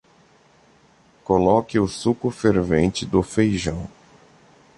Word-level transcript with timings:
Coloque 1.23 1.77
o 1.77 1.87
suco 1.87 2.31
fervente 2.31 3.05
do 3.05 3.21
feijão. 3.21 3.87